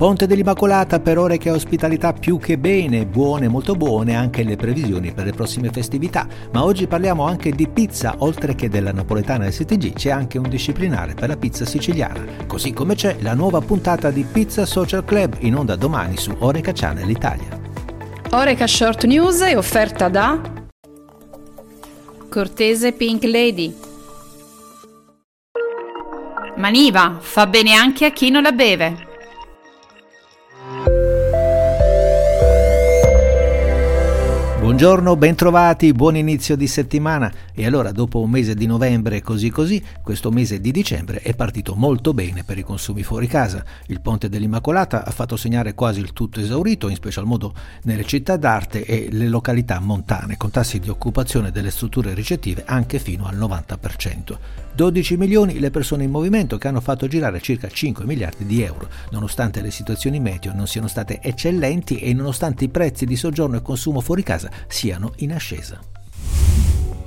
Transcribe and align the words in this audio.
Ponte 0.00 0.26
dell'Immacolata 0.26 0.98
per 0.98 1.18
ore 1.18 1.36
che 1.36 1.50
ospitalità 1.50 2.14
più 2.14 2.38
che 2.38 2.56
bene, 2.56 3.04
buone, 3.04 3.48
molto 3.48 3.74
buone 3.74 4.16
anche 4.16 4.42
le 4.44 4.56
previsioni 4.56 5.12
per 5.12 5.26
le 5.26 5.32
prossime 5.34 5.68
festività. 5.68 6.26
Ma 6.52 6.64
oggi 6.64 6.86
parliamo 6.86 7.26
anche 7.26 7.50
di 7.50 7.68
pizza, 7.68 8.14
oltre 8.20 8.54
che 8.54 8.70
della 8.70 8.92
napoletana 8.92 9.50
STG, 9.50 9.92
c'è 9.92 10.08
anche 10.08 10.38
un 10.38 10.48
disciplinare 10.48 11.12
per 11.12 11.28
la 11.28 11.36
pizza 11.36 11.66
siciliana. 11.66 12.24
Così 12.46 12.72
come 12.72 12.94
c'è 12.94 13.16
la 13.20 13.34
nuova 13.34 13.60
puntata 13.60 14.10
di 14.10 14.24
Pizza 14.24 14.64
Social 14.64 15.04
Club 15.04 15.36
in 15.40 15.54
onda 15.54 15.76
domani 15.76 16.16
su 16.16 16.34
Oreca 16.38 16.72
Channel 16.72 17.10
Italia. 17.10 17.60
Oreca 18.30 18.66
Short 18.66 19.04
News 19.04 19.42
è 19.42 19.54
offerta 19.54 20.08
da 20.08 20.40
Cortese 22.26 22.92
Pink 22.92 23.24
Lady. 23.24 23.76
Maniva 26.56 27.18
fa 27.20 27.46
bene 27.46 27.74
anche 27.74 28.06
a 28.06 28.12
chi 28.12 28.30
non 28.30 28.40
la 28.40 28.52
beve. 28.52 29.08
Buongiorno, 34.70 35.16
bentrovati, 35.16 35.92
buon 35.92 36.14
inizio 36.14 36.54
di 36.54 36.68
settimana. 36.68 37.32
E 37.52 37.66
allora, 37.66 37.90
dopo 37.90 38.20
un 38.20 38.30
mese 38.30 38.54
di 38.54 38.66
novembre 38.66 39.20
così 39.20 39.50
così, 39.50 39.82
questo 40.00 40.30
mese 40.30 40.60
di 40.60 40.70
dicembre 40.70 41.18
è 41.22 41.34
partito 41.34 41.74
molto 41.74 42.14
bene 42.14 42.44
per 42.44 42.56
i 42.56 42.62
consumi 42.62 43.02
fuori 43.02 43.26
casa. 43.26 43.64
Il 43.86 44.00
Ponte 44.00 44.28
dell'Immacolata 44.28 45.04
ha 45.04 45.10
fatto 45.10 45.36
segnare 45.36 45.74
quasi 45.74 45.98
il 45.98 46.12
tutto 46.12 46.38
esaurito, 46.38 46.88
in 46.88 46.94
special 46.94 47.26
modo 47.26 47.52
nelle 47.82 48.04
città 48.04 48.36
d'arte 48.36 48.84
e 48.84 49.08
le 49.10 49.26
località 49.26 49.80
montane, 49.80 50.36
con 50.36 50.52
tassi 50.52 50.78
di 50.78 50.88
occupazione 50.88 51.50
delle 51.50 51.72
strutture 51.72 52.14
ricettive 52.14 52.62
anche 52.64 53.00
fino 53.00 53.26
al 53.26 53.36
90%. 53.36 54.38
12 54.72 55.16
milioni 55.16 55.58
le 55.58 55.70
persone 55.70 56.04
in 56.04 56.12
movimento 56.12 56.56
che 56.56 56.68
hanno 56.68 56.80
fatto 56.80 57.08
girare 57.08 57.40
circa 57.40 57.68
5 57.68 58.04
miliardi 58.04 58.46
di 58.46 58.62
euro, 58.62 58.88
nonostante 59.10 59.60
le 59.60 59.72
situazioni 59.72 60.20
meteo 60.20 60.54
non 60.54 60.68
siano 60.68 60.86
state 60.86 61.20
eccellenti 61.20 61.98
e 61.98 62.14
nonostante 62.14 62.64
i 62.64 62.68
prezzi 62.68 63.04
di 63.04 63.16
soggiorno 63.16 63.56
e 63.56 63.62
consumo 63.62 64.00
fuori 64.00 64.22
casa 64.22 64.48
siano 64.66 65.12
in 65.16 65.32
ascesa. 65.32 65.80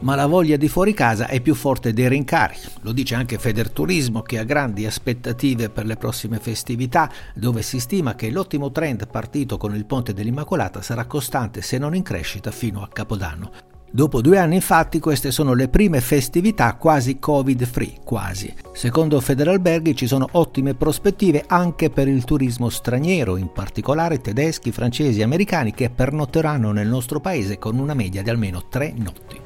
Ma 0.00 0.14
la 0.14 0.26
voglia 0.26 0.56
di 0.56 0.68
fuori 0.68 0.94
casa 0.94 1.26
è 1.26 1.40
più 1.40 1.54
forte 1.54 1.92
dei 1.92 2.08
rincari, 2.08 2.56
lo 2.82 2.92
dice 2.92 3.14
anche 3.14 3.38
Federturismo 3.38 4.22
che 4.22 4.38
ha 4.38 4.44
grandi 4.44 4.86
aspettative 4.86 5.68
per 5.68 5.84
le 5.84 5.96
prossime 5.96 6.38
festività, 6.38 7.10
dove 7.34 7.60
si 7.60 7.78
stima 7.78 8.14
che 8.14 8.30
l'ottimo 8.30 8.72
trend 8.72 9.06
partito 9.08 9.58
con 9.58 9.74
il 9.74 9.84
Ponte 9.84 10.14
dell'Immacolata 10.14 10.80
sarà 10.80 11.04
costante 11.04 11.60
se 11.60 11.76
non 11.76 11.94
in 11.94 12.02
crescita 12.02 12.50
fino 12.50 12.82
a 12.82 12.88
Capodanno. 12.88 13.69
Dopo 13.92 14.20
due 14.20 14.38
anni 14.38 14.54
infatti 14.54 15.00
queste 15.00 15.32
sono 15.32 15.52
le 15.52 15.68
prime 15.68 16.00
festività 16.00 16.76
quasi 16.76 17.18
covid 17.18 17.64
free, 17.66 17.94
quasi. 18.04 18.54
Secondo 18.72 19.20
Federalberghi 19.20 19.96
ci 19.96 20.06
sono 20.06 20.28
ottime 20.32 20.74
prospettive 20.74 21.42
anche 21.46 21.90
per 21.90 22.06
il 22.06 22.22
turismo 22.22 22.68
straniero, 22.68 23.36
in 23.36 23.50
particolare 23.52 24.20
tedeschi, 24.20 24.70
francesi 24.70 25.18
e 25.18 25.24
americani 25.24 25.72
che 25.72 25.90
pernotteranno 25.90 26.70
nel 26.70 26.86
nostro 26.86 27.18
paese 27.18 27.58
con 27.58 27.78
una 27.78 27.94
media 27.94 28.22
di 28.22 28.30
almeno 28.30 28.68
tre 28.68 28.94
notti. 28.96 29.39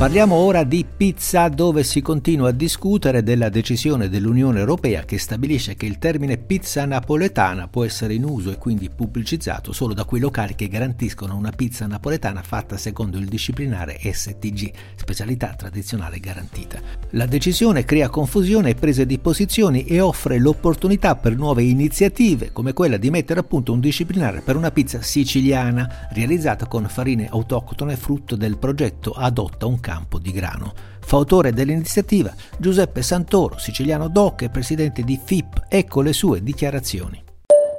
Parliamo 0.00 0.34
ora 0.34 0.64
di 0.64 0.86
pizza 0.96 1.46
dove 1.48 1.84
si 1.84 2.00
continua 2.00 2.48
a 2.48 2.52
discutere 2.52 3.22
della 3.22 3.50
decisione 3.50 4.08
dell'Unione 4.08 4.58
Europea 4.58 5.02
che 5.02 5.18
stabilisce 5.18 5.74
che 5.74 5.84
il 5.84 5.98
termine 5.98 6.38
pizza 6.38 6.86
napoletana 6.86 7.68
può 7.68 7.84
essere 7.84 8.14
in 8.14 8.24
uso 8.24 8.50
e 8.50 8.56
quindi 8.56 8.88
pubblicizzato 8.88 9.72
solo 9.72 9.92
da 9.92 10.06
quei 10.06 10.22
locali 10.22 10.54
che 10.54 10.68
garantiscono 10.68 11.36
una 11.36 11.50
pizza 11.50 11.86
napoletana 11.86 12.40
fatta 12.40 12.78
secondo 12.78 13.18
il 13.18 13.26
disciplinare 13.26 13.98
STG, 14.02 14.72
specialità 14.94 15.48
tradizionale 15.48 16.18
garantita. 16.18 16.80
La 17.10 17.26
decisione 17.26 17.84
crea 17.84 18.08
confusione 18.08 18.70
e 18.70 18.76
prese 18.76 19.04
di 19.04 19.18
posizioni 19.18 19.84
e 19.84 20.00
offre 20.00 20.38
l'opportunità 20.38 21.14
per 21.14 21.36
nuove 21.36 21.64
iniziative 21.64 22.52
come 22.52 22.72
quella 22.72 22.96
di 22.96 23.10
mettere 23.10 23.40
a 23.40 23.42
punto 23.42 23.74
un 23.74 23.80
disciplinare 23.80 24.40
per 24.40 24.56
una 24.56 24.70
pizza 24.70 25.02
siciliana 25.02 26.08
realizzata 26.12 26.64
con 26.64 26.88
farine 26.88 27.28
autoctone 27.30 27.96
frutto 27.96 28.34
del 28.34 28.56
progetto 28.56 29.10
Adotta 29.10 29.66
un 29.66 29.78
campo 29.90 30.20
di 30.20 30.30
grano. 30.30 30.72
Fautore 31.00 31.52
dell'iniziativa 31.52 32.32
Giuseppe 32.56 33.02
Santoro, 33.02 33.58
siciliano 33.58 34.08
doc 34.08 34.42
e 34.42 34.48
presidente 34.48 35.02
di 35.02 35.18
FIP. 35.20 35.64
Ecco 35.68 36.00
le 36.00 36.12
sue 36.12 36.44
dichiarazioni. 36.44 37.20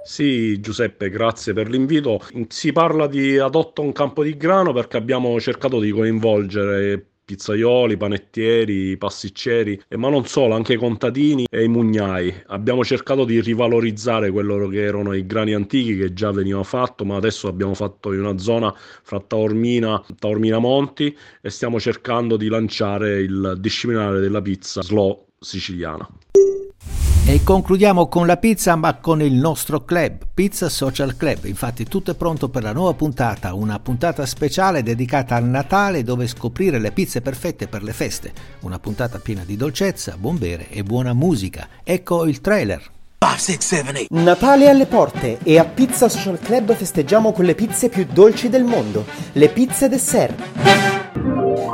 Sì, 0.03 0.59
Giuseppe, 0.59 1.09
grazie 1.09 1.53
per 1.53 1.69
l'invito. 1.69 2.19
Si 2.49 2.73
parla 2.73 3.07
di 3.07 3.37
adotta 3.37 3.79
un 3.79 3.93
campo 3.93 4.23
di 4.23 4.35
grano 4.35 4.73
perché 4.73 4.97
abbiamo 4.97 5.39
cercato 5.39 5.79
di 5.79 5.91
coinvolgere 5.91 7.10
pizzaioli, 7.31 7.95
panettieri, 7.95 8.97
pasticceri, 8.97 9.81
ma 9.95 10.09
non 10.09 10.25
solo, 10.25 10.53
anche 10.53 10.73
i 10.73 10.77
contadini 10.77 11.45
e 11.49 11.63
i 11.63 11.67
mugnai. 11.67 12.33
Abbiamo 12.47 12.83
cercato 12.83 13.23
di 13.23 13.39
rivalorizzare 13.39 14.31
quello 14.31 14.67
che 14.67 14.83
erano 14.83 15.13
i 15.13 15.25
grani 15.25 15.53
antichi 15.53 15.95
che 15.95 16.13
già 16.13 16.31
veniva 16.31 16.63
fatto, 16.63 17.05
ma 17.05 17.15
adesso 17.15 17.47
abbiamo 17.47 17.73
fatto 17.73 18.11
in 18.11 18.19
una 18.19 18.37
zona 18.37 18.73
fra 18.75 19.19
Taormina, 19.19 20.03
Taormina 20.19 20.59
Monti 20.59 21.15
e 21.41 21.49
stiamo 21.49 21.79
cercando 21.79 22.35
di 22.35 22.49
lanciare 22.49 23.21
il 23.21 23.55
disciplinare 23.59 24.19
della 24.19 24.41
pizza 24.41 24.81
slow 24.81 25.27
siciliana. 25.39 26.07
E 27.23 27.43
concludiamo 27.43 28.07
con 28.07 28.25
la 28.25 28.37
pizza 28.37 28.75
ma 28.75 28.95
con 28.95 29.21
il 29.21 29.33
nostro 29.33 29.85
club, 29.85 30.23
Pizza 30.33 30.69
Social 30.69 31.15
Club. 31.15 31.45
Infatti 31.45 31.85
tutto 31.85 32.11
è 32.11 32.15
pronto 32.15 32.49
per 32.49 32.63
la 32.63 32.73
nuova 32.73 32.93
puntata, 32.93 33.53
una 33.53 33.79
puntata 33.79 34.25
speciale 34.25 34.81
dedicata 34.81 35.35
al 35.35 35.45
Natale 35.45 36.03
dove 36.03 36.27
scoprire 36.27 36.79
le 36.79 36.91
pizze 36.91 37.21
perfette 37.21 37.67
per 37.67 37.83
le 37.83 37.93
feste. 37.93 38.33
Una 38.61 38.79
puntata 38.79 39.19
piena 39.19 39.43
di 39.45 39.55
dolcezza, 39.55 40.17
buon 40.17 40.39
bere 40.39 40.69
e 40.69 40.83
buona 40.83 41.13
musica. 41.13 41.67
Ecco 41.83 42.25
il 42.25 42.41
trailer. 42.41 42.81
5, 43.19 43.37
6, 43.37 43.57
7, 43.59 44.07
8. 44.09 44.23
Natale 44.23 44.67
alle 44.67 44.87
porte 44.87 45.37
e 45.43 45.59
a 45.59 45.63
Pizza 45.63 46.09
Social 46.09 46.39
Club 46.39 46.73
festeggiamo 46.73 47.31
con 47.31 47.45
le 47.45 47.53
pizze 47.53 47.87
più 47.87 48.05
dolci 48.11 48.49
del 48.49 48.63
mondo, 48.63 49.05
le 49.33 49.49
pizze 49.49 49.87
dessert. 49.87 51.00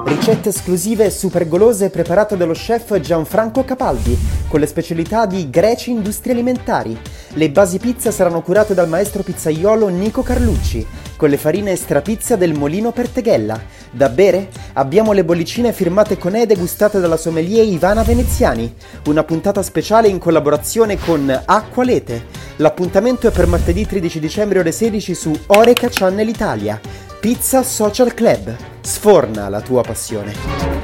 Ricette 0.07 0.47
esclusive 0.47 1.03
e 1.03 1.09
super 1.09 1.50
golose 1.50 1.90
preparate 1.90 2.38
dallo 2.38 2.53
chef 2.53 2.97
Gianfranco 2.97 3.66
Capaldi, 3.66 4.18
con 4.47 4.62
le 4.62 4.66
specialità 4.66 5.25
di 5.25 5.50
greci 5.50 5.91
industrie 5.91 6.31
alimentari. 6.31 6.97
Le 7.34 7.50
basi 7.50 7.78
pizza 7.78 8.09
saranno 8.09 8.41
curate 8.41 8.73
dal 8.73 8.88
maestro 8.88 9.22
pizzaiolo 9.22 9.90
Nico 9.90 10.22
Carlucci, 10.22 10.88
con 11.18 11.28
le 11.28 11.35
farine 11.35 11.75
strapizza 11.75 12.38
del 12.38 12.53
Molino 12.53 12.94
Perteghella. 12.94 13.62
Da 13.91 14.07
bere? 14.07 14.47
Abbiamo 14.73 15.12
le 15.12 15.25
bollicine 15.25 15.73
firmate 15.73 16.18
con 16.18 16.35
E 16.35 16.45
degustate 16.45 17.01
dalla 17.01 17.18
sommelier 17.18 17.66
Ivana 17.66 18.03
Veneziani, 18.03 18.74
una 19.07 19.25
puntata 19.25 19.62
speciale 19.62 20.07
in 20.07 20.19
collaborazione 20.19 20.97
con 20.97 21.29
Acqua 21.44 21.84
Lete. 21.84 22.45
L'appuntamento 22.59 23.28
è 23.28 23.31
per 23.31 23.45
martedì 23.45 23.85
13 23.85 24.22
dicembre 24.22 24.59
ore 24.59 24.72
16 24.72 25.13
su 25.13 25.38
Oreca 25.47 25.89
Channel 25.91 26.29
Italia. 26.29 26.79
Pizza 27.19 27.63
Social 27.63 28.13
Club. 28.13 28.55
Sforna 28.81 29.50
la 29.50 29.61
tua 29.61 29.81
passione. 29.81 30.76